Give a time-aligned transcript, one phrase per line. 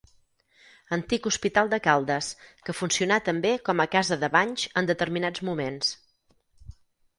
[0.95, 2.29] Antic hospital de Caldes,
[2.65, 5.95] que funcionà també com a casa de banys en determinats moments.